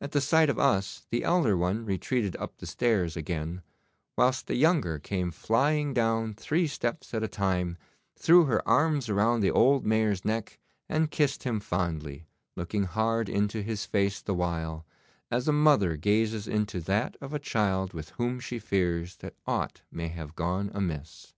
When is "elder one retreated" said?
1.22-2.34